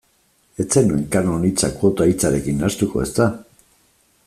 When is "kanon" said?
1.15-1.45